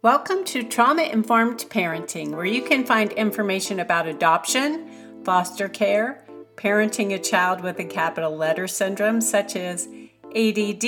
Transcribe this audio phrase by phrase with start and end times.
[0.00, 4.88] Welcome to Trauma Informed Parenting, where you can find information about adoption,
[5.24, 6.24] foster care,
[6.54, 9.88] parenting a child with a capital letter syndrome such as
[10.26, 10.84] ADD,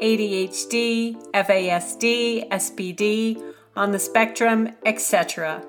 [0.00, 5.62] ADHD, FASD, SPD, on the spectrum, etc.,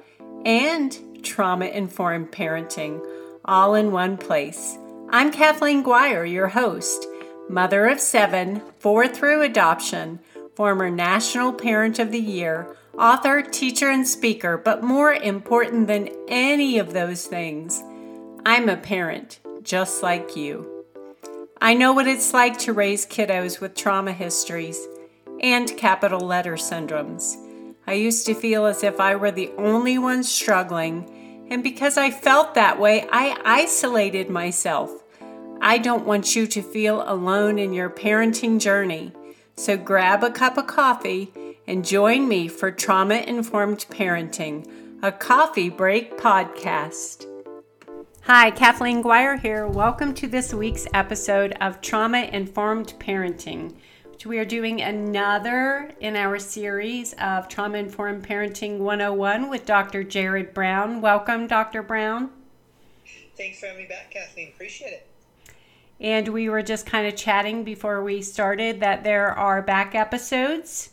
[0.45, 3.05] and trauma informed parenting,
[3.43, 4.77] all in one place.
[5.09, 7.07] I'm Kathleen Guire, your host,
[7.49, 10.21] mother of seven, four through adoption
[10.55, 16.77] former National Parent of the Year, author, teacher, and speaker, but more important than any
[16.77, 17.81] of those things,
[18.45, 20.85] I'm a parent just like you.
[21.61, 24.87] I know what it's like to raise kiddos with trauma histories
[25.39, 27.37] and capital letter syndromes.
[27.87, 32.11] I used to feel as if I were the only one struggling, and because I
[32.11, 35.03] felt that way, I isolated myself.
[35.61, 39.13] I don't want you to feel alone in your parenting journey.
[39.55, 41.31] So grab a cup of coffee
[41.67, 44.67] and join me for Trauma Informed Parenting,
[45.03, 47.27] a coffee break podcast.
[48.23, 49.67] Hi, Kathleen Guire here.
[49.67, 53.75] Welcome to this week's episode of Trauma Informed Parenting,
[54.11, 60.03] which we are doing another in our series of Trauma Informed Parenting 101 with Dr.
[60.03, 60.99] Jared Brown.
[60.99, 61.83] Welcome, Dr.
[61.83, 62.31] Brown.
[63.37, 64.49] Thanks for having me back, Kathleen.
[64.49, 65.07] Appreciate it.
[66.03, 70.89] And we were just kind of chatting before we started that there are back episodes.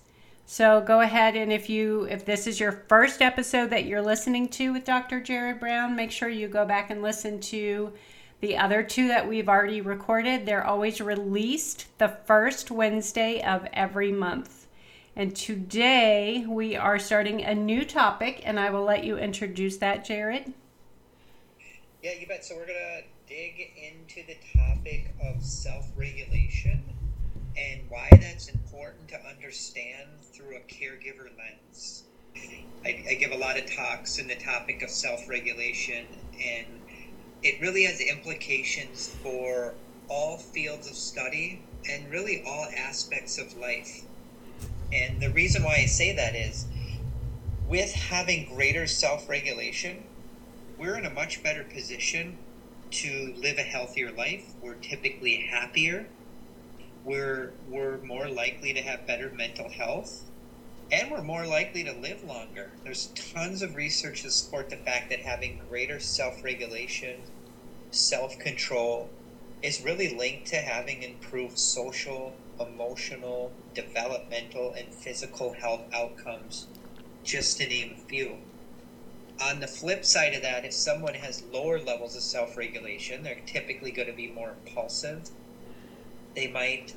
[0.47, 4.49] So go ahead and if you if this is your first episode that you're listening
[4.51, 5.21] to with Dr.
[5.21, 7.93] Jared Brown, make sure you go back and listen to
[8.41, 10.47] the other two that we've already recorded.
[10.47, 14.69] They're always released the first Wednesday of every month.
[15.17, 20.05] And today we are starting a new topic and I will let you introduce that,
[20.05, 20.53] Jared.
[22.03, 22.45] Yeah, you bet.
[22.45, 26.83] So we're going to dig into the topic of self regulation
[27.57, 32.05] and why that's important to understand through a caregiver lens.
[32.85, 36.07] I, I, give a lot of talks in the topic of self regulation,
[36.45, 36.67] and
[37.45, 39.75] it really has implications for
[40.09, 44.03] all fields of study and really all aspects of life.
[44.93, 46.67] And the reason why I say that is
[47.69, 50.03] with having greater self regulation,
[50.79, 52.37] we're in a much better position
[52.91, 54.55] to live a healthier life.
[54.61, 56.07] We're typically happier.
[57.05, 60.25] We're we're more likely to have better mental health,
[60.91, 62.73] and we're more likely to live longer.
[62.85, 67.23] There's tons of research to support the fact that having greater self-regulation,
[67.91, 69.09] self-control,
[69.63, 76.67] is really linked to having improved social, emotional, developmental, and physical health outcomes,
[77.25, 78.37] just to name a few
[79.41, 83.41] on the flip side of that, if someone has lower levels of self regulation, they're
[83.47, 85.31] typically going to be more impulsive.
[86.35, 86.95] They might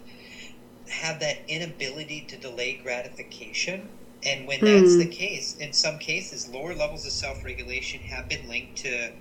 [0.90, 3.90] have that inability to delay gratification.
[4.26, 4.82] And when mm.
[4.82, 9.12] that's the case, in some cases, lower levels of self regulation have been linked to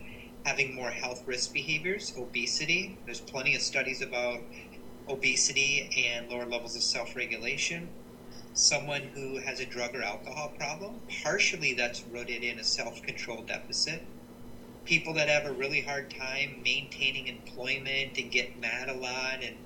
[0.44, 2.99] having more health risk behaviors, obesity.
[3.06, 4.41] There's plenty of studies about
[5.09, 7.88] obesity and lower levels of self regulation
[8.54, 13.42] someone who has a drug or alcohol problem, partially that's rooted in a self control
[13.42, 14.02] deficit.
[14.84, 19.56] People that have a really hard time maintaining employment and get mad a lot and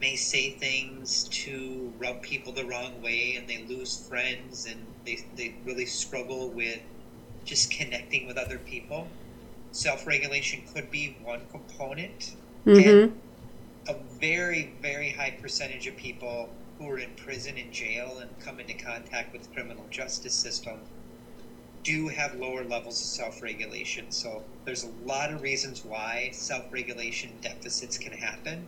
[0.00, 5.18] may say things to rub people the wrong way and they lose friends and they,
[5.36, 6.80] they really struggle with
[7.44, 9.08] just connecting with other people.
[9.72, 12.34] Self regulation could be one component.
[12.66, 12.88] Mm-hmm.
[12.88, 13.20] And
[13.88, 18.58] a very, very high percentage of people who are in prison and jail and come
[18.58, 20.80] into contact with the criminal justice system
[21.84, 24.10] do have lower levels of self-regulation.
[24.10, 28.66] So there's a lot of reasons why self-regulation deficits can happen.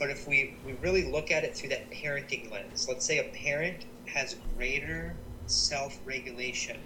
[0.00, 3.44] But if we, we really look at it through that parenting lens, let's say a
[3.44, 5.16] parent has greater
[5.46, 6.76] self-regulation,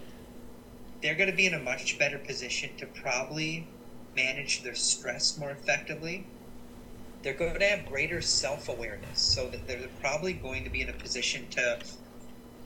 [1.03, 3.67] they're going to be in a much better position to probably
[4.15, 6.27] manage their stress more effectively
[7.23, 10.89] they're going to have greater self awareness, so that they're probably going to be in
[10.89, 11.79] a position to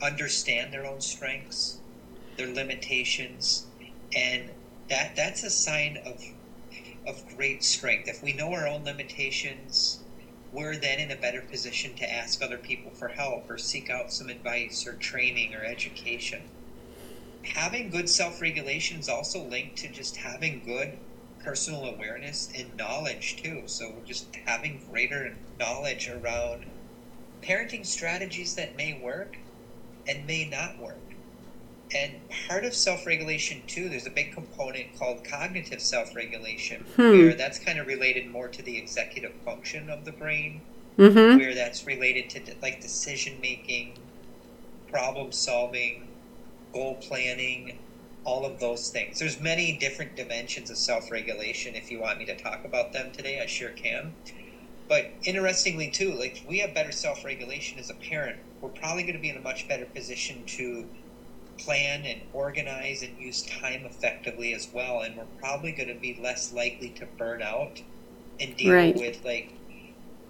[0.03, 1.83] understand their own strengths,
[2.36, 3.66] their limitations,
[4.15, 4.51] and
[4.89, 6.22] that that's a sign of
[7.07, 8.09] of great strength.
[8.09, 10.04] If we know our own limitations,
[10.51, 14.13] we're then in a better position to ask other people for help or seek out
[14.13, 16.51] some advice or training or education.
[17.54, 20.98] Having good self regulation is also linked to just having good
[21.47, 23.63] personal awareness and knowledge too.
[23.66, 26.66] So just having greater knowledge around
[27.41, 29.39] parenting strategies that may work
[30.09, 30.98] and may not work.
[31.95, 32.15] And
[32.48, 37.10] part of self regulation, too, there's a big component called cognitive self regulation, hmm.
[37.10, 40.63] where that's kind of related more to the executive function of the brain,
[40.99, 41.39] mm-hmm.
[41.39, 43.97] where that's related to like decision making,
[44.91, 46.09] problem solving,
[46.72, 47.78] goal planning,
[48.27, 49.21] all of those things.
[49.21, 51.77] There's many different dimensions of self-regulation.
[51.77, 54.13] If you want me to talk about them today, I sure can.
[54.89, 59.21] But interestingly too, like we have better self-regulation as a parent, we're probably going to
[59.21, 60.87] be in a much better position to
[61.57, 65.03] plan and organize and use time effectively as well.
[65.03, 67.81] And we're probably going to be less likely to burn out
[68.41, 68.97] and deal right.
[68.97, 69.53] with like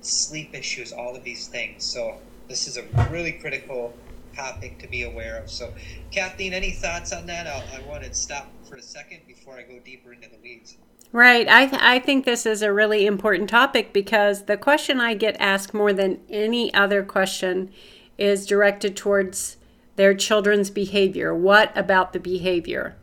[0.02, 1.82] sleep issues, all of these things.
[1.84, 3.94] So this is a really critical
[4.36, 5.50] topic to be aware of.
[5.50, 5.72] So,
[6.10, 7.46] Kathleen, any thoughts on that?
[7.46, 10.76] I'll, I want to stop for a second before I go deeper into the weeds.
[11.12, 11.48] Right.
[11.48, 15.36] I, th- I think this is a really important topic because the question I get
[15.40, 17.70] asked more than any other question
[18.18, 19.56] is directed towards
[19.96, 21.34] their children's behavior.
[21.34, 22.96] What about the behavior?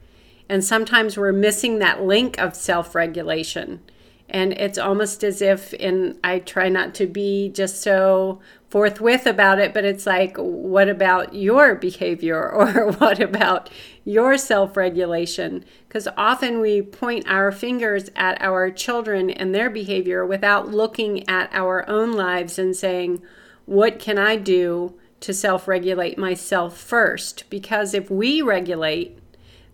[0.49, 3.81] And sometimes we're missing that link of self regulation.
[4.29, 8.41] And it's almost as if, and I try not to be just so
[8.73, 13.69] forthwith about it, but it's like, what about your behavior or what about
[14.03, 15.63] your self regulation?
[15.87, 21.51] Because often we point our fingers at our children and their behavior without looking at
[21.53, 23.21] our own lives and saying,
[23.67, 27.43] what can I do to self regulate myself first?
[27.51, 29.19] Because if we regulate,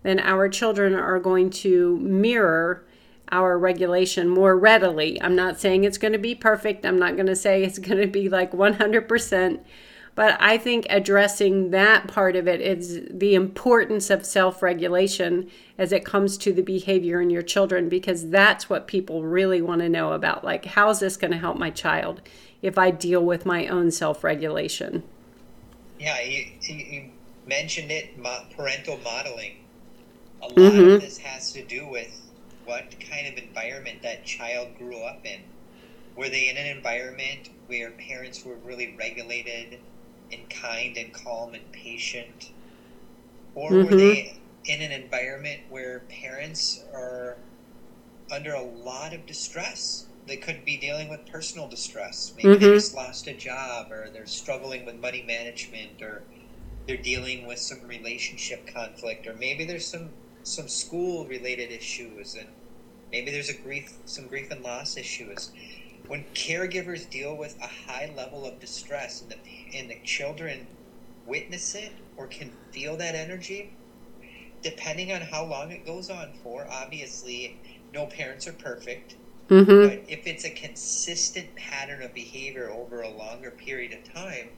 [0.02, 2.84] then our children are going to mirror
[3.32, 5.20] our regulation more readily.
[5.22, 6.84] I'm not saying it's going to be perfect.
[6.84, 9.60] I'm not going to say it's going to be like 100%.
[10.14, 15.92] But I think addressing that part of it is the importance of self regulation as
[15.92, 19.88] it comes to the behavior in your children, because that's what people really want to
[19.88, 20.44] know about.
[20.44, 22.20] Like, how's this going to help my child
[22.60, 25.04] if I deal with my own self regulation?
[25.98, 27.10] Yeah, you, you,
[27.46, 28.10] mentioned it
[28.56, 29.56] parental modeling.
[30.42, 30.90] A lot mm-hmm.
[30.90, 32.29] of this has to do with
[32.70, 35.40] what kind of environment that child grew up in.
[36.14, 39.80] Were they in an environment where parents were really regulated
[40.30, 42.52] and kind and calm and patient?
[43.56, 43.90] Or mm-hmm.
[43.90, 47.38] were they in an environment where parents are
[48.30, 50.06] under a lot of distress?
[50.28, 52.32] They could be dealing with personal distress.
[52.36, 52.62] Maybe mm-hmm.
[52.62, 56.22] they just lost a job, or they're struggling with money management, or
[56.86, 60.10] they're dealing with some relationship conflict, or maybe there's some
[60.42, 62.46] some school related issues and
[63.12, 65.50] Maybe there's a grief, some grief and loss issues.
[66.06, 70.66] When caregivers deal with a high level of distress and the, and the children
[71.26, 73.72] witness it or can feel that energy,
[74.62, 77.58] depending on how long it goes on for, obviously,
[77.92, 79.16] no parents are perfect.
[79.48, 79.88] Mm-hmm.
[79.88, 84.50] But if it's a consistent pattern of behavior over a longer period of time,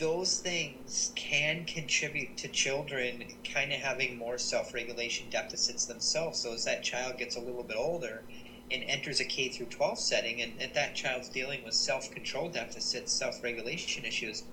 [0.00, 6.38] those things can contribute to children kind of having more self-regulation deficits themselves.
[6.40, 8.22] So as that child gets a little bit older
[8.70, 13.12] and enters a K through 12 setting, and, and that child's dealing with self-control deficits,
[13.12, 14.44] self-regulation issues,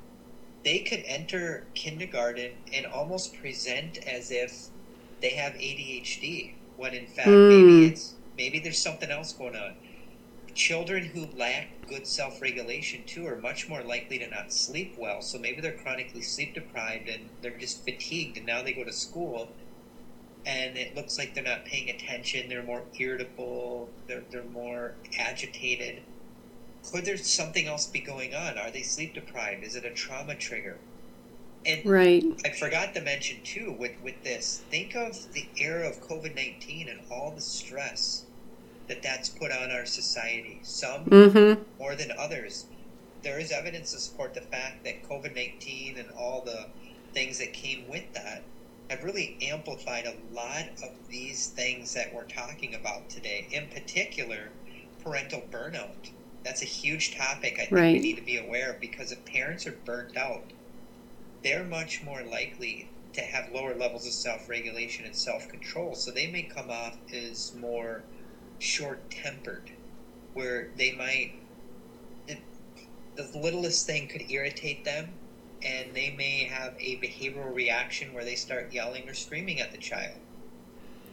[0.66, 4.68] they could enter kindergarten and almost present as if
[5.22, 7.50] they have ADHD, when in fact mm.
[7.50, 9.76] maybe it's maybe there's something else going on
[10.58, 15.22] children who lack good self regulation too are much more likely to not sleep well.
[15.22, 18.92] So maybe they're chronically sleep deprived and they're just fatigued, and now they go to
[18.92, 19.50] school
[20.46, 22.50] and it looks like they're not paying attention.
[22.50, 23.90] They're more irritable.
[24.08, 26.02] They're they're more agitated.
[26.92, 28.58] Could there something else be going on?
[28.58, 29.64] Are they sleep deprived?
[29.64, 30.78] Is it a trauma trigger?
[31.66, 32.24] And right.
[32.46, 34.64] I forgot to mention too with with this.
[34.72, 38.24] Think of the era of COVID nineteen and all the stress
[38.88, 40.60] that that's put on our society.
[40.64, 41.64] Some mm-hmm.
[41.80, 42.66] more than others.
[43.24, 46.68] There is evidence to support the fact that COVID 19 and all the
[47.14, 48.44] things that came with that
[48.90, 53.48] have really amplified a lot of these things that we're talking about today.
[53.52, 54.50] In particular,
[55.04, 56.12] parental burnout.
[56.44, 57.94] That's a huge topic I think right.
[57.94, 60.44] we need to be aware of because if parents are burnt out,
[61.44, 65.96] they're much more likely to have lower levels of self regulation and self control.
[65.96, 68.04] So they may come off as more
[68.60, 69.72] short tempered,
[70.34, 71.34] where they might,
[72.28, 72.38] the,
[73.16, 75.10] the littlest thing could irritate them,
[75.64, 79.78] and they may have a behavioral reaction where they start yelling or screaming at the
[79.78, 80.20] child.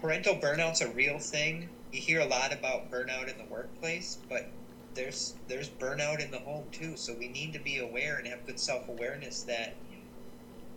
[0.00, 1.68] Parental burnout's a real thing.
[1.92, 4.46] You hear a lot about burnout in the workplace, but
[4.94, 6.96] there's there's burnout in the home too.
[6.96, 9.74] So we need to be aware and have good self awareness that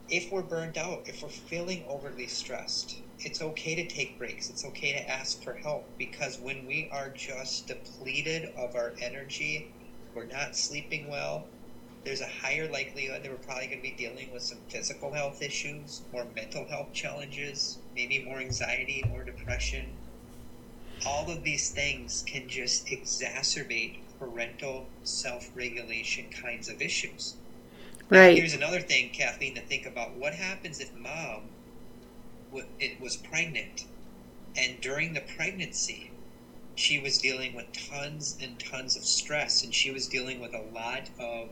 [0.09, 4.49] if we're burned out, if we're feeling overly stressed, it's okay to take breaks.
[4.49, 9.73] It's okay to ask for help because when we are just depleted of our energy,
[10.13, 11.49] we're not sleeping well,
[12.05, 15.41] there's a higher likelihood that we're probably going to be dealing with some physical health
[15.41, 19.97] issues, more mental health challenges, maybe more anxiety, more depression.
[21.05, 27.35] All of these things can just exacerbate parental self regulation kinds of issues.
[28.09, 28.37] Right.
[28.37, 30.15] Here's another thing, Kathleen, to think about.
[30.15, 31.49] What happens if mom
[32.79, 33.85] it was pregnant,
[34.55, 36.11] and during the pregnancy,
[36.75, 40.65] she was dealing with tons and tons of stress, and she was dealing with a
[40.73, 41.49] lot of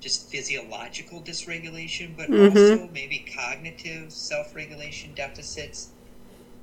[0.00, 2.56] just physiological dysregulation, but mm-hmm.
[2.56, 5.90] also maybe cognitive self regulation deficits.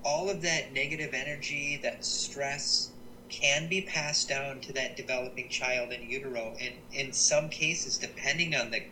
[0.03, 2.91] All of that negative energy, that stress,
[3.29, 6.55] can be passed down to that developing child in utero.
[6.62, 8.84] And in some cases, depending on the,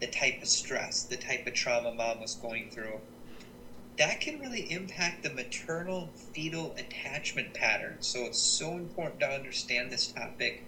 [0.00, 3.00] the type of stress, the type of trauma mom was going through,
[3.96, 7.96] that can really impact the maternal fetal attachment pattern.
[8.00, 10.62] So it's so important to understand this topic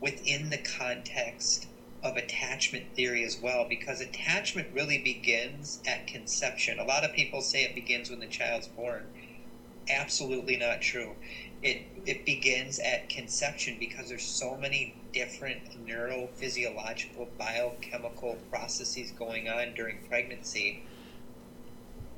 [0.00, 1.66] within the context
[2.02, 6.78] of attachment theory as well, because attachment really begins at conception.
[6.78, 9.06] A lot of people say it begins when the child's born.
[9.88, 11.14] Absolutely not true.
[11.64, 19.72] It it begins at conception because there's so many different neurophysiological biochemical processes going on
[19.74, 20.82] during pregnancy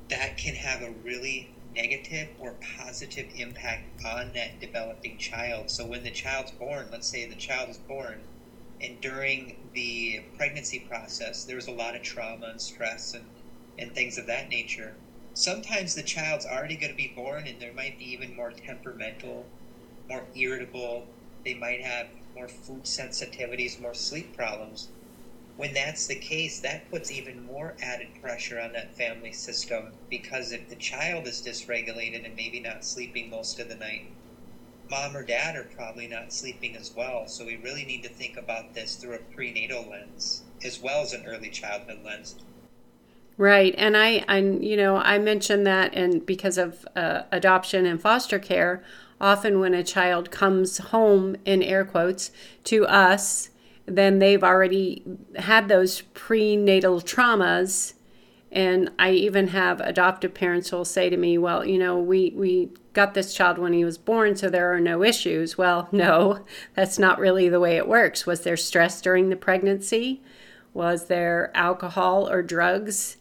[0.09, 5.69] that can have a really negative or positive impact on that developing child.
[5.69, 8.21] So when the child's born, let's say the child is born,
[8.81, 13.25] and during the pregnancy process, there's a lot of trauma and stress and,
[13.79, 14.95] and things of that nature.
[15.37, 19.45] Sometimes the child's already going to be born and there might be even more temperamental,
[20.09, 21.05] more irritable.
[21.45, 24.87] They might have more food sensitivities, more sleep problems.
[25.55, 30.51] When that's the case, that puts even more added pressure on that family system because
[30.51, 34.07] if the child is dysregulated and maybe not sleeping most of the night,
[34.89, 37.27] mom or dad are probably not sleeping as well.
[37.27, 41.13] So we really need to think about this through a prenatal lens as well as
[41.13, 42.37] an early childhood lens.
[43.37, 48.01] Right, and I, I, you know, I mentioned that, and because of uh, adoption and
[48.01, 48.83] foster care,
[49.21, 52.31] often when a child comes home in air quotes
[52.65, 53.49] to us,
[53.85, 55.03] then they've already
[55.35, 57.93] had those prenatal traumas
[58.51, 62.31] and I even have adoptive parents who will say to me, Well, you know, we,
[62.35, 65.57] we got this child when he was born, so there are no issues.
[65.57, 68.25] Well, no, that's not really the way it works.
[68.25, 70.21] Was there stress during the pregnancy?
[70.73, 73.17] Was there alcohol or drugs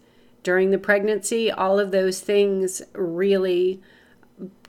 [0.47, 1.51] during the pregnancy?
[1.51, 3.83] All of those things really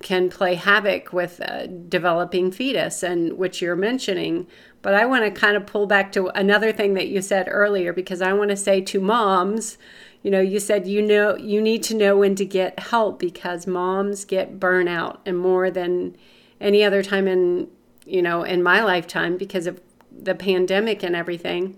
[0.02, 4.48] can play havoc with a developing fetus, and which you're mentioning.
[4.82, 7.94] But I want to kind of pull back to another thing that you said earlier
[7.94, 9.78] because I want to say to moms,
[10.24, 13.68] you know you said you know you need to know when to get help because
[13.68, 16.18] moms get burnout and more than
[16.60, 17.68] any other time in
[18.06, 19.80] you know in my lifetime because of
[20.12, 21.78] the pandemic and everything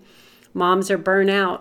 [0.54, 1.60] moms are burnout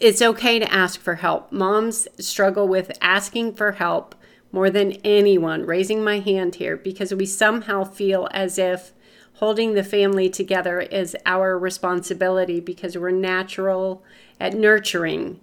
[0.00, 1.52] it's okay to ask for help.
[1.52, 4.14] Moms struggle with asking for help
[4.52, 8.92] more than anyone raising my hand here because we somehow feel as if
[9.34, 14.02] holding the family together is our responsibility because we're natural
[14.40, 15.40] at nurturing.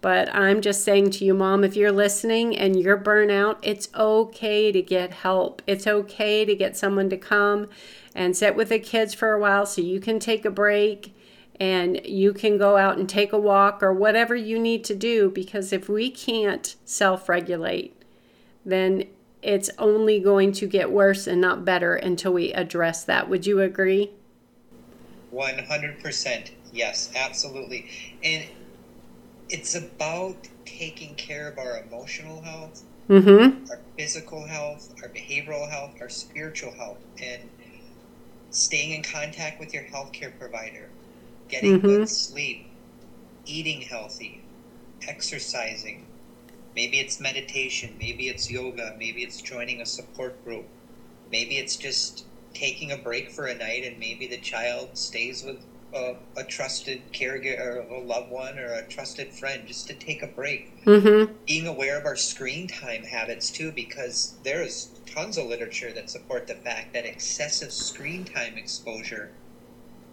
[0.00, 4.70] But I'm just saying to you, mom, if you're listening and you're burnout, it's okay
[4.70, 5.62] to get help.
[5.66, 7.68] It's okay to get someone to come
[8.14, 11.14] and sit with the kids for a while so you can take a break
[11.60, 15.30] and you can go out and take a walk or whatever you need to do.
[15.30, 17.96] Because if we can't self regulate,
[18.64, 19.04] then
[19.42, 23.28] it's only going to get worse and not better until we address that.
[23.28, 24.10] Would you agree?
[25.32, 26.50] 100%.
[26.72, 27.88] Yes, absolutely.
[28.22, 28.46] And
[29.48, 33.70] it's about taking care of our emotional health, mm-hmm.
[33.70, 37.42] our physical health, our behavioral health, our spiritual health, and
[38.50, 40.88] staying in contact with your healthcare provider,
[41.48, 41.86] getting mm-hmm.
[41.86, 42.66] good sleep,
[43.46, 44.42] eating healthy,
[45.06, 46.06] exercising.
[46.74, 50.66] Maybe it's meditation, maybe it's yoga, maybe it's joining a support group,
[51.30, 55.64] maybe it's just taking a break for a night and maybe the child stays with
[55.94, 60.22] a, a trusted caregiver or a loved one or a trusted friend just to take
[60.22, 60.84] a break.
[60.84, 61.32] Mm-hmm.
[61.46, 66.46] Being aware of our screen time habits too, because there's tons of literature that support
[66.46, 69.30] the fact that excessive screen time exposure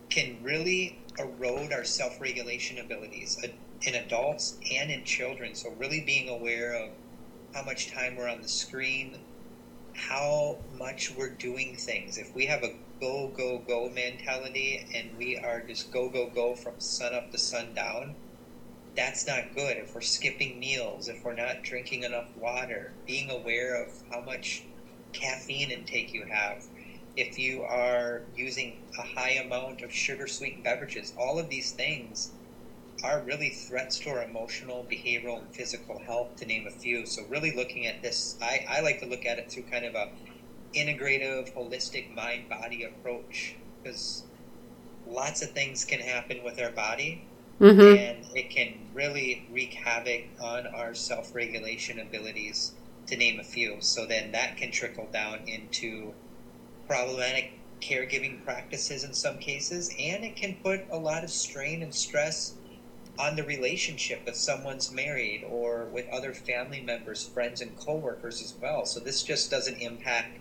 [0.09, 3.47] can really erode our self-regulation abilities uh,
[3.81, 5.55] in adults and in children.
[5.55, 6.89] So really being aware of
[7.53, 9.17] how much time we're on the screen,
[9.93, 12.17] how much we're doing things.
[12.17, 16.55] If we have a go, go, go mentality and we are just go, go, go
[16.55, 18.15] from sun up to sundown,
[18.95, 19.77] that's not good.
[19.77, 24.63] If we're skipping meals, if we're not drinking enough water, being aware of how much
[25.13, 26.63] caffeine intake you have,
[27.15, 32.31] if you are using a high amount of sugar sweetened beverages, all of these things
[33.03, 37.05] are really threats to our emotional, behavioral, and physical health, to name a few.
[37.05, 39.95] So, really looking at this, I, I like to look at it through kind of
[39.95, 40.09] a
[40.75, 44.23] integrative, holistic mind body approach because
[45.07, 47.23] lots of things can happen with our body.
[47.59, 47.81] mm-hmm.
[47.81, 52.73] and it can really wreak havoc on our self regulation abilities,
[53.07, 53.77] to name a few.
[53.79, 56.13] So then that can trickle down into
[56.91, 61.95] problematic caregiving practices in some cases, and it can put a lot of strain and
[61.95, 62.55] stress
[63.17, 68.55] on the relationship if someone's married or with other family members, friends, and coworkers as
[68.61, 68.85] well.
[68.85, 70.37] So this just doesn't impact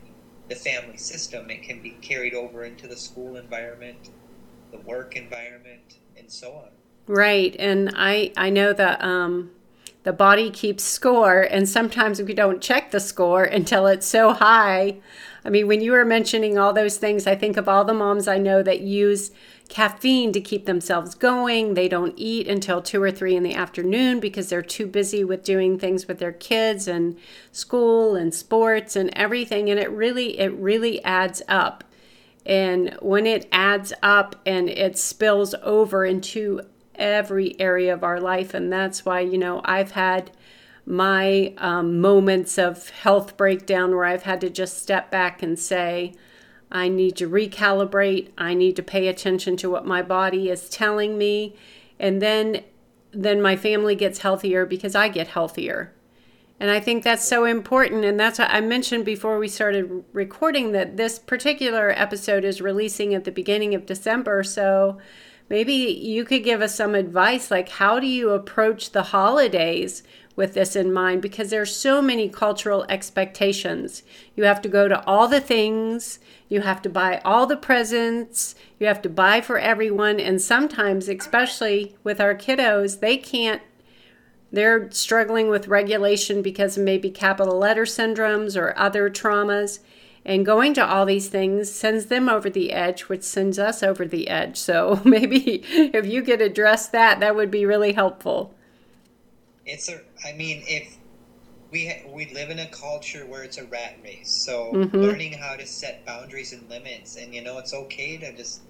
[0.49, 1.51] the family system.
[1.51, 4.11] It can be carried over into the school environment,
[4.73, 6.71] the work environment, and so on.
[7.07, 9.53] Right, and I I know that um,
[10.03, 14.97] the body keeps score, and sometimes we don't check the score until it's so high.
[15.45, 18.29] I mean, when you were mentioning all those things, I think of all the moms
[18.29, 19.31] I know that use
[19.69, 21.75] caffeine to keep themselves going.
[21.75, 25.45] They don't eat until two or three in the afternoon because they're too busy with
[25.45, 27.17] doing things with their kids and
[27.53, 29.71] school and sports and everything.
[29.71, 31.85] And it really, it really adds up.
[32.45, 36.63] And when it adds up and it spills over into
[36.97, 40.33] every area of our life, and that's why, you know, I've had
[40.91, 46.15] my um, moments of health breakdown where I've had to just step back and say,
[46.73, 48.31] I need to recalibrate.
[48.37, 51.55] I need to pay attention to what my body is telling me.
[51.99, 52.65] And then
[53.13, 55.93] then my family gets healthier because I get healthier.
[56.61, 58.05] And I think that's so important.
[58.05, 63.15] And that's what I mentioned before we started recording that this particular episode is releasing
[63.15, 64.45] at the beginning of December.
[64.45, 64.99] So
[65.49, 70.05] maybe you could give us some advice like, how do you approach the holidays
[70.41, 71.23] with this in mind?
[71.23, 74.03] Because there's so many cultural expectations.
[74.35, 76.19] You have to go to all the things,
[76.51, 78.57] you have to buy all the presents.
[78.79, 80.19] You have to buy for everyone.
[80.19, 83.63] And sometimes, especially with our kiddos, they can't,
[84.51, 89.79] they're struggling with regulation because of maybe capital letter syndromes or other traumas.
[90.25, 94.05] And going to all these things sends them over the edge, which sends us over
[94.05, 94.57] the edge.
[94.57, 98.55] So maybe if you could address that, that would be really helpful.
[99.71, 100.97] It's a, I mean, if
[101.71, 104.31] we we live in a culture where it's a rat race.
[104.31, 104.97] So mm-hmm.
[104.97, 108.63] learning how to set boundaries and limits, and you know, it's okay to just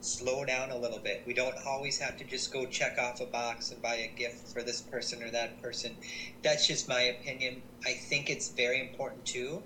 [0.00, 1.22] slow down a little bit.
[1.26, 4.48] We don't always have to just go check off a box and buy a gift
[4.52, 5.96] for this person or that person.
[6.42, 7.62] That's just my opinion.
[7.84, 9.62] I think it's very important too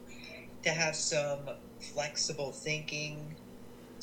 [0.64, 3.36] to have some flexible thinking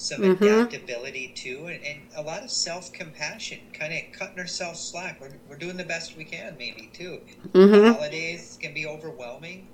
[0.01, 0.43] some mm-hmm.
[0.43, 5.21] adaptability too, and, and, a lot of self compassion, kind of cutting ourselves slack.
[5.21, 7.21] We're, we're doing the best we can, maybe too.
[7.49, 7.71] Mm-hmm.
[7.71, 9.67] The holidays can be overwhelming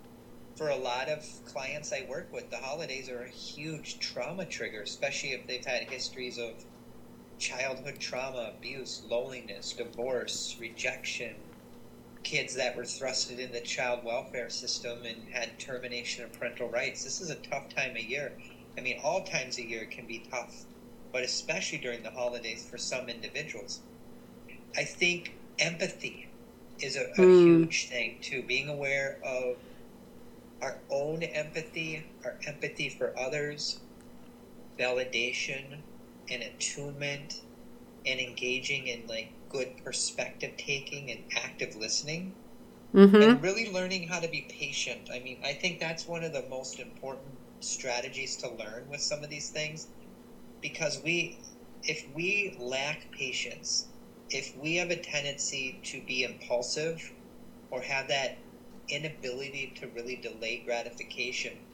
[0.56, 2.50] for a lot of clients I work with.
[2.50, 6.66] The holidays are a huge trauma trigger, especially if they've had histories of
[7.40, 11.36] childhood trauma, abuse, loneliness, divorce, rejection,
[12.24, 17.04] kids that were thrusted in the child welfare system and had termination of parental rights.
[17.04, 18.34] This is a tough time of year
[18.78, 20.66] I mean, all times a year can be tough,
[21.12, 23.80] but especially during the holidays for some individuals.
[24.76, 26.28] I think empathy
[26.80, 27.44] is a, a mm.
[27.44, 28.44] huge thing too.
[28.44, 29.58] Being aware of
[30.62, 33.80] our own empathy, our empathy for others,
[34.78, 35.80] validation
[36.30, 37.42] and attunement,
[38.06, 42.34] and engaging in like good perspective taking and active listening.
[42.94, 43.16] Mm-hmm.
[43.16, 45.10] And really learning how to be patient.
[45.12, 49.24] I mean, I think that's one of the most important strategies to learn with some
[49.24, 49.90] of these things.
[50.62, 51.40] Because we
[51.84, 53.90] if we lack patience
[54.30, 57.14] if we have a tendency to be impulsive
[57.72, 58.40] or have that
[58.90, 61.66] inability to really delay gratification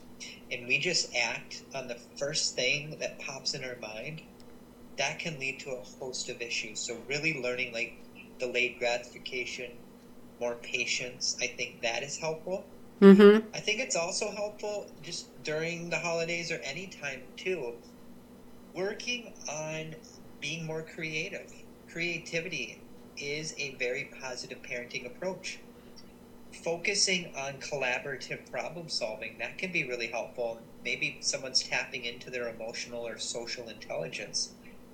[0.50, 4.22] and we just act on the first thing that pops in our mind
[4.98, 6.80] that can lead to a host of issues.
[6.80, 7.94] So really learning like
[8.38, 9.80] delayed gratification
[10.40, 13.48] more patience i think that is helpful Mm-hmm.
[13.54, 17.74] I think it's also helpful just during the holidays or any time too,
[18.74, 19.94] working on
[20.40, 21.52] being more creative.
[21.90, 22.78] Creativity
[23.18, 25.58] is a very positive parenting approach.
[26.62, 30.60] Focusing on collaborative problem solving, that can be really helpful.
[30.84, 34.50] Maybe someone's tapping into their emotional or social intelligence.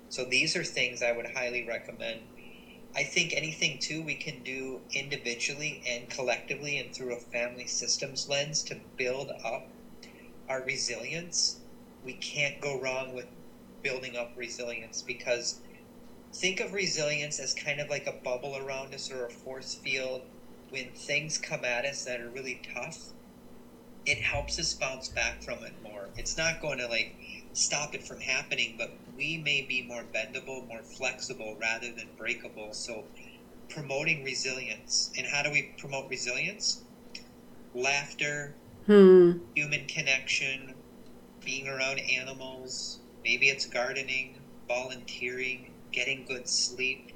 [0.09, 2.21] So these are things I would highly recommend
[2.95, 8.27] I think anything too we can do individually and collectively and through a family systems
[8.27, 9.63] lens to build up
[10.49, 11.57] our resilience.
[12.03, 13.27] We can't go wrong with
[13.81, 15.59] building up resilience because
[16.33, 20.23] think of resilience as kind of like a bubble around us or a force field.
[20.69, 22.97] When things come at us that are really tough,
[24.05, 26.09] it helps us bounce back from it more.
[26.17, 27.11] It's not going to like
[27.53, 32.73] stop it from happening, but we may be more bendable, more flexible rather than breakable.
[32.73, 33.03] So,
[33.69, 35.11] promoting resilience.
[35.17, 36.81] And how do we promote resilience?
[37.73, 38.53] Laughter,
[38.85, 39.33] hmm.
[39.55, 40.73] human connection,
[41.43, 44.35] being around animals, maybe it's gardening,
[44.67, 47.11] volunteering, getting good sleep,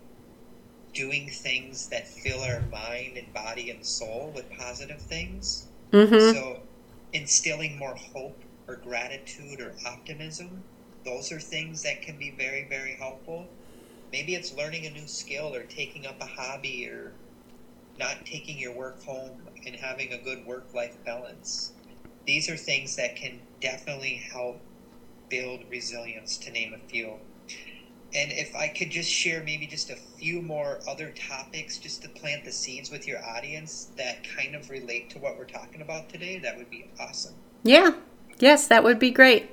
[0.93, 5.67] doing things that fill our mind and body and soul with positive things.
[5.91, 6.33] Mm-hmm.
[6.33, 6.59] So,
[7.13, 10.63] instilling more hope or gratitude or optimism,
[11.03, 13.47] those are things that can be very, very helpful.
[14.11, 17.13] Maybe it's learning a new skill or taking up a hobby or
[17.97, 21.71] not taking your work home and having a good work life balance.
[22.25, 24.59] These are things that can definitely help
[25.29, 27.13] build resilience, to name a few.
[28.13, 32.09] And if I could just share maybe just a few more other topics just to
[32.09, 36.09] plant the seeds with your audience that kind of relate to what we're talking about
[36.09, 37.33] today, that would be awesome.
[37.63, 37.91] Yeah.
[38.39, 39.51] Yes, that would be great.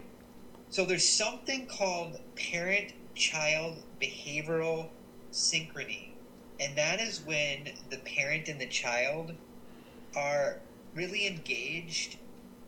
[0.70, 4.90] So there's something called parent child behavioral
[5.32, 6.14] synchrony.
[6.58, 9.34] And that is when the parent and the child
[10.16, 10.62] are
[10.94, 12.18] really engaged.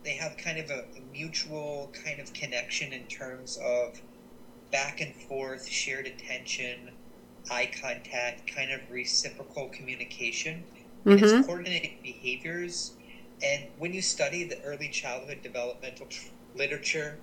[0.05, 4.03] They have kind of a, mutual kind of connection in terms of
[4.71, 6.93] back and forth, shared attention,
[7.51, 10.65] eye contact, kind of reciprocal communication.
[11.09, 11.37] And Mm-hmm.
[11.37, 12.93] it's coordinated behaviors.
[13.45, 17.19] And when you study the early childhood developmental tr- literature,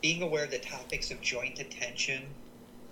[0.00, 2.34] being aware of the topics of joint attention,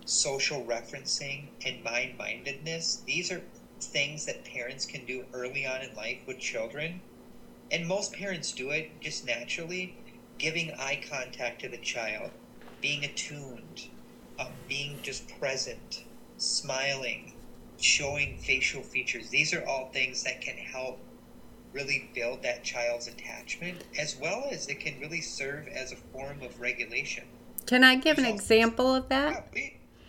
[0.04, 3.42] social referencing, and mind mindedness, these are
[3.82, 7.00] things that parents can do early on in life with children.
[7.72, 9.96] And most parents do it just naturally,
[10.38, 12.30] giving eye contact to the child,
[12.80, 13.80] being attuned,
[14.38, 16.04] um, being just present,
[16.36, 17.34] smiling,
[17.80, 19.30] showing facial features.
[19.30, 21.00] These are all things that can help
[21.72, 26.42] really build that child's attachment, as well as it can really serve as a form
[26.42, 27.24] of regulation.
[27.66, 29.46] Can I give an So- example of that?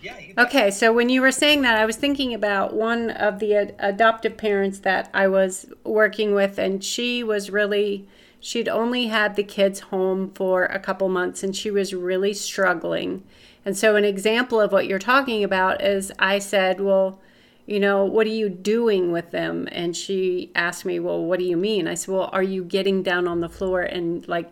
[0.02, 0.44] Yeah, yeah.
[0.46, 3.76] Okay, so when you were saying that, I was thinking about one of the ad-
[3.78, 8.08] adoptive parents that I was working with, and she was really,
[8.40, 13.22] she'd only had the kids home for a couple months, and she was really struggling.
[13.64, 17.20] And so, an example of what you're talking about is I said, Well,
[17.66, 19.68] you know, what are you doing with them?
[19.72, 21.88] And she asked me, Well, what do you mean?
[21.88, 24.52] I said, Well, are you getting down on the floor and like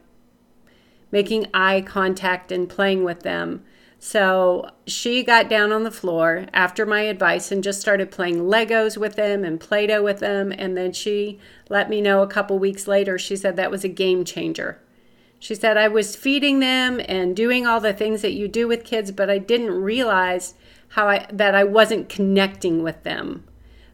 [1.11, 3.63] making eye contact and playing with them.
[4.01, 8.95] So she got down on the floor after my advice and just started playing Legos
[8.95, 10.53] with them and Play Doh with them.
[10.57, 13.89] And then she let me know a couple weeks later, she said that was a
[13.89, 14.79] game changer.
[15.37, 18.83] She said, I was feeding them and doing all the things that you do with
[18.83, 20.53] kids, but I didn't realize
[20.89, 23.45] how I, that I wasn't connecting with them.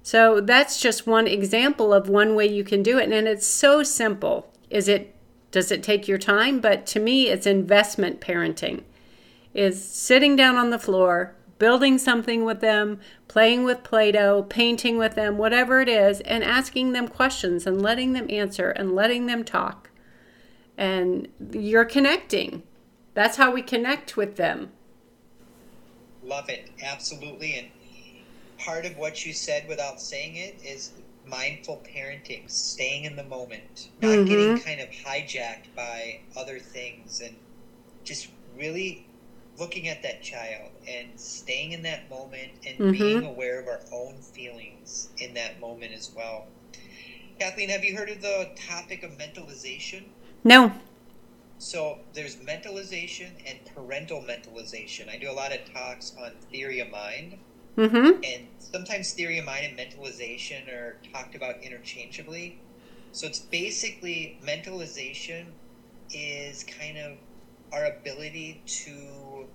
[0.01, 3.11] So that's just one example of one way you can do it.
[3.11, 4.51] And it's so simple.
[4.69, 5.15] Is it
[5.51, 6.59] does it take your time?
[6.59, 8.83] But to me, it's investment parenting.
[9.53, 15.15] Is sitting down on the floor, building something with them, playing with Play-Doh, painting with
[15.15, 19.43] them, whatever it is, and asking them questions and letting them answer and letting them
[19.43, 19.89] talk.
[20.77, 22.63] And you're connecting.
[23.13, 24.71] That's how we connect with them.
[26.25, 27.55] Love it, absolutely.
[27.55, 27.67] And
[28.57, 30.91] part of what you said without saying it is
[31.23, 34.27] mindful parenting, staying in the moment, not Mhm.
[34.27, 37.35] getting kind of hijacked by other things, and
[38.03, 39.05] just really
[39.57, 42.91] looking at that child and staying in that moment and Mhm.
[42.91, 46.47] being aware of our own feelings in that moment as well.
[47.39, 50.03] Kathleen, have you heard of the topic of mentalization?
[50.43, 50.73] No.
[51.57, 55.09] So there's mentalization and parental mentalization.
[55.09, 57.39] I do a lot of talks on theory of mind,
[57.77, 58.23] Mm-hmm.
[58.23, 62.57] and sometimes theory of mind and mentalization are talked about interchangeably.
[63.11, 65.55] So it's basically mentalization
[66.11, 67.17] is kind of
[67.73, 69.47] our ability to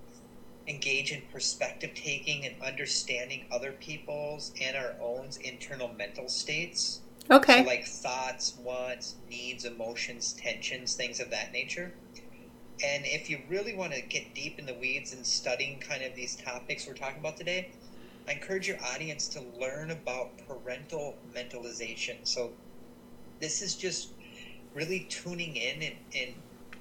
[0.67, 7.01] engage in perspective taking and understanding other people's and our own internal mental states.
[7.31, 7.61] Okay.
[7.61, 11.93] So like thoughts, wants, needs, emotions, tensions, things of that nature.
[12.83, 16.15] And if you really want to get deep in the weeds and studying kind of
[16.15, 17.71] these topics we're talking about today,
[18.27, 22.27] I encourage your audience to learn about parental mentalization.
[22.27, 22.53] So
[23.39, 24.13] this is just
[24.73, 26.35] really tuning in and, and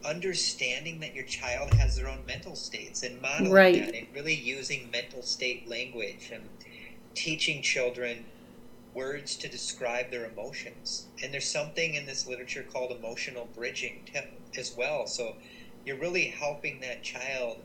[0.04, 3.74] understanding that your child has their own mental states and modeling Right.
[3.74, 6.50] that and really using mental state language and
[7.14, 8.26] teaching children
[8.94, 11.06] words to describe their emotions.
[11.22, 14.08] And there's something in this literature called emotional bridging
[14.58, 15.06] as well.
[15.06, 15.36] So
[15.84, 17.58] you're really helping that child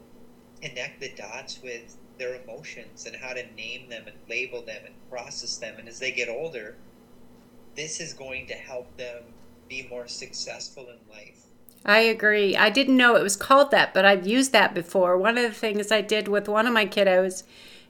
[0.62, 4.96] connect the dots with their emotions and how to name them and label them and
[5.10, 5.76] process them.
[5.78, 6.76] And as they get older,
[7.76, 9.24] this is going to help them
[9.68, 11.42] be more successful in life.
[11.86, 12.56] I agree.
[12.56, 15.18] I didn't know it was called that, but I've used that before.
[15.18, 17.44] One of the things I did with one of my kiddos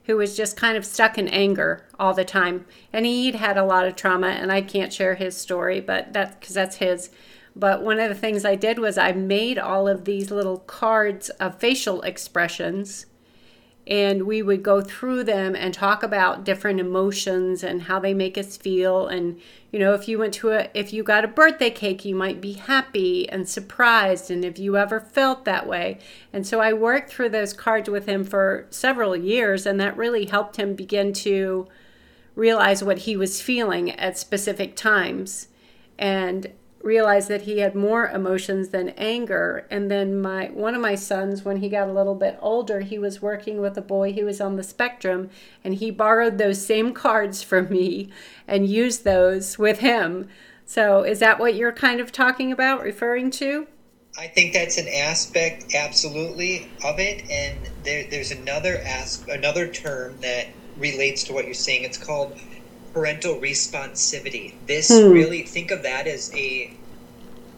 [0.06, 3.64] who was just kind of stuck in anger all the time, and he'd had a
[3.64, 7.10] lot of trauma, and I can't share his story, but that's because that's his.
[7.54, 11.30] But one of the things I did was I made all of these little cards
[11.30, 13.06] of facial expressions
[13.86, 18.36] and we would go through them and talk about different emotions and how they make
[18.36, 19.06] us feel.
[19.06, 22.14] And you know if you went to a if you got a birthday cake you
[22.14, 24.30] might be happy and surprised.
[24.30, 25.98] And if you ever felt that way.
[26.32, 30.26] And so i worked through those cards with him for several years and that really
[30.26, 31.68] helped him begin to
[32.34, 35.48] realize what he was feeling at specific times.
[35.98, 36.52] And
[36.86, 41.44] realized that he had more emotions than anger and then my one of my sons
[41.44, 44.40] when he got a little bit older he was working with a boy who was
[44.40, 45.28] on the spectrum
[45.64, 48.08] and he borrowed those same cards from me
[48.46, 50.28] and used those with him
[50.64, 53.66] so is that what you're kind of talking about referring to
[54.18, 57.30] I think that's an aspect, absolutely, of it.
[57.30, 60.46] And there, there's another ask another term that
[60.78, 61.84] relates to what you're saying.
[61.84, 62.38] It's called
[62.96, 64.54] parental responsivity.
[64.66, 65.12] This hmm.
[65.12, 66.72] really think of that as a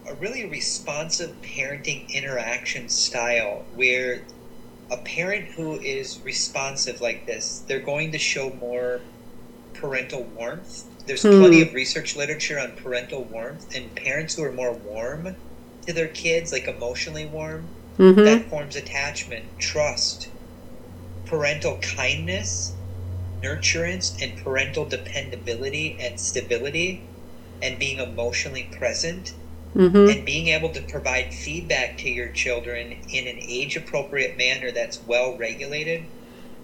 [0.05, 4.21] a really responsive parenting interaction style where
[4.91, 8.99] a parent who is responsive like this, they're going to show more
[9.75, 10.83] parental warmth.
[11.05, 11.39] There's hmm.
[11.39, 15.37] plenty of research literature on parental warmth, and parents who are more warm
[15.85, 17.65] to their kids, like emotionally warm,
[17.97, 18.25] mm-hmm.
[18.25, 20.27] that forms attachment, trust,
[21.25, 22.73] parental kindness,
[23.41, 27.01] nurturance and parental dependability and stability
[27.61, 29.33] and being emotionally present
[29.75, 30.09] mm-hmm.
[30.09, 35.01] and being able to provide feedback to your children in an age appropriate manner that's
[35.05, 36.03] well regulated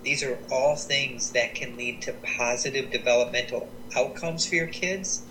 [0.03, 5.23] these are all things that can lead to positive developmental outcomes for your kids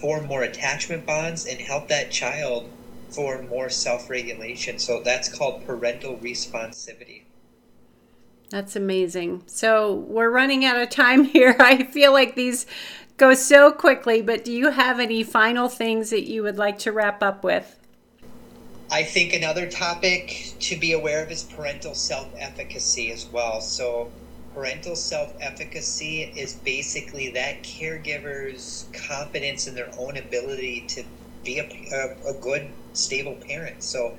[0.00, 2.70] form more attachment bonds and help that child
[3.10, 7.22] form more self-regulation so that's called parental responsivity
[8.50, 9.42] that's amazing.
[9.46, 11.56] So we're running out of time here.
[11.58, 12.66] I feel like these
[13.16, 16.92] go so quickly, but do you have any final things that you would like to
[16.92, 17.78] wrap up with?
[18.90, 23.60] I think another topic to be aware of is parental self efficacy as well.
[23.60, 24.12] So,
[24.54, 31.02] parental self efficacy is basically that caregiver's confidence in their own ability to
[31.42, 33.82] be a, a, a good, stable parent.
[33.82, 34.16] So,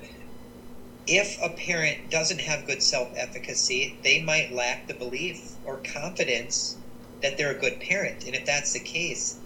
[1.08, 6.76] if a parent doesn't have good self efficacy, they might lack the belief or confidence
[7.22, 8.26] that they're a good parent.
[8.26, 9.38] And if that's the case,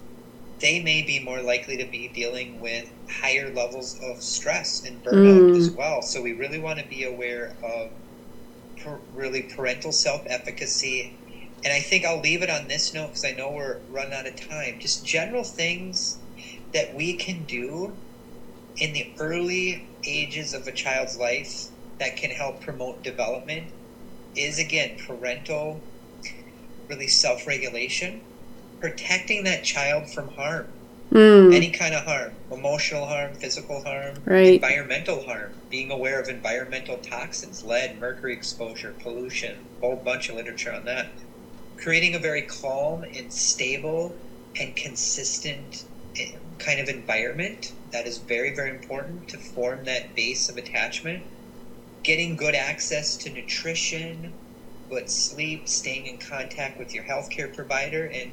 [0.59, 5.53] they may be more likely to be dealing with higher levels of stress and burnout
[5.53, 5.57] mm.
[5.57, 6.03] as well.
[6.03, 7.91] So we really want to be aware of
[8.79, 11.15] per, really parental self efficacy.
[11.65, 14.27] And I think I'll leave it on this note because I know we're running out
[14.27, 14.81] of time.
[14.81, 16.19] Just general things
[16.73, 17.93] that we can do
[18.77, 21.67] in the early ages of a child's life
[21.99, 23.65] that can help promote development
[24.35, 25.81] is again parental
[26.89, 28.21] really self-regulation
[28.81, 30.67] protecting that child from harm
[31.11, 31.55] mm.
[31.55, 34.55] any kind of harm emotional harm physical harm right.
[34.55, 40.37] environmental harm being aware of environmental toxins lead mercury exposure pollution a whole bunch of
[40.37, 41.07] literature on that
[41.77, 44.15] creating a very calm and stable
[44.59, 45.85] and consistent
[46.19, 51.23] eh, kind of environment that is very, very important to form that base of attachment.
[52.03, 54.33] Getting good access to nutrition,
[54.91, 58.33] good sleep, staying in contact with your healthcare provider, and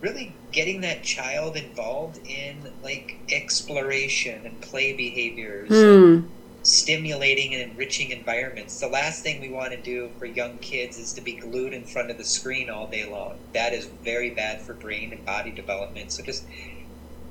[0.00, 5.70] really getting that child involved in like exploration and play behaviors.
[5.70, 6.28] Mm.
[6.62, 8.80] Stimulating and enriching environments.
[8.80, 11.84] The last thing we want to do for young kids is to be glued in
[11.84, 13.36] front of the screen all day long.
[13.54, 16.10] That is very bad for brain and body development.
[16.10, 16.44] So just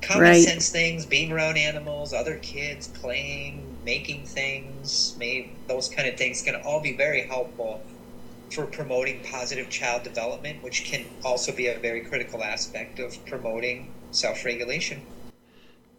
[0.06, 0.44] common right.
[0.44, 6.42] sense things, being around animals, other kids playing, making things, maybe those kind of things
[6.42, 7.82] can all be very helpful
[8.52, 13.92] for promoting positive child development, which can also be a very critical aspect of promoting
[14.12, 15.02] self regulation.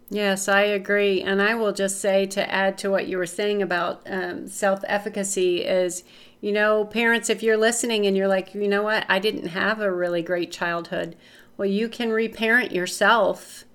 [0.08, 1.20] Yes, I agree.
[1.22, 4.84] And I will just say to add to what you were saying about um, self
[4.86, 6.04] efficacy is,
[6.40, 9.80] you know, parents, if you're listening and you're like, you know what, I didn't have
[9.80, 11.16] a really great childhood,
[11.56, 13.65] well, you can reparent yourself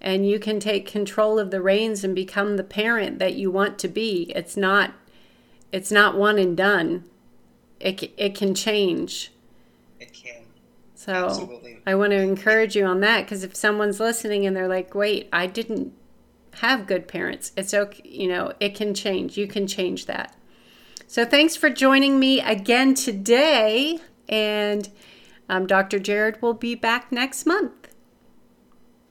[0.00, 3.78] and you can take control of the reins and become the parent that you want
[3.80, 4.32] to be.
[4.34, 4.92] It's not
[5.72, 7.04] it's not one and done.
[7.80, 9.32] It, it can change.
[10.00, 10.42] It can.
[10.94, 11.78] So Absolutely.
[11.86, 15.28] i want to encourage you on that because if someone's listening and they're like wait
[15.32, 15.92] i didn't
[16.54, 19.36] have good parents it's okay you know it can change.
[19.36, 20.34] You can change that.
[21.06, 24.88] So thanks for joining me again today and
[25.48, 27.85] um, dr jared will be back next month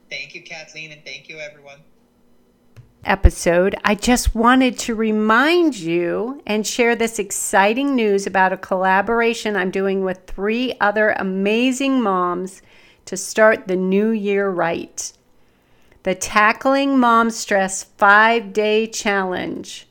[0.08, 1.78] Thank you, Kathleen, and thank you, everyone.
[3.04, 9.56] Episode, I just wanted to remind you and share this exciting news about a collaboration
[9.56, 12.62] I'm doing with three other amazing moms
[13.04, 15.12] to start the new year right.
[16.02, 19.86] The Tackling Mom Stress 5 Day Challenge.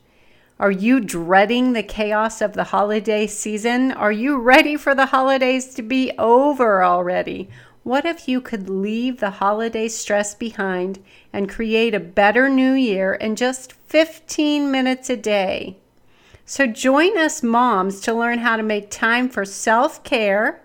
[0.60, 3.91] Are you dreading the chaos of the holiday season?
[3.91, 7.49] Are you ready for the holidays to be over already?
[7.86, 10.98] What if you could leave the holiday stress behind
[11.32, 15.78] and create a better new year in just 15 minutes a day?
[16.48, 20.63] So join us moms to learn how to make time for self care,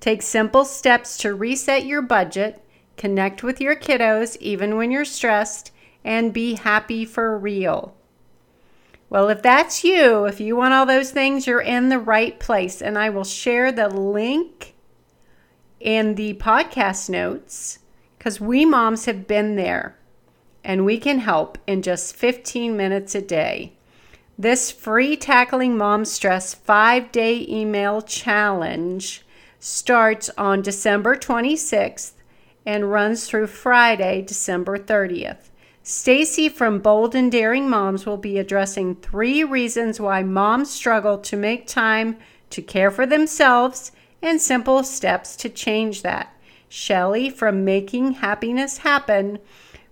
[0.00, 2.64] take simple steps to reset your budget,
[2.96, 5.70] connect with your kiddos even when you're stressed,
[6.02, 7.94] and be happy for real.
[9.10, 12.80] Well, if that's you, if you want all those things, you're in the right place.
[12.80, 14.76] And I will share the link
[15.80, 17.78] in the podcast notes
[18.16, 19.96] because we moms have been there
[20.64, 23.72] and we can help in just 15 minutes a day.
[24.36, 29.24] This free Tackling Mom Stress five day email challenge
[29.58, 32.12] starts on December 26th
[32.64, 35.50] and runs through Friday, December 30th.
[35.82, 41.36] Stacy from Bold and Daring Moms will be addressing three reasons why moms struggle to
[41.36, 42.18] make time
[42.50, 43.90] to care for themselves
[44.22, 46.34] and simple steps to change that.
[46.68, 49.38] Shelly from Making Happiness Happen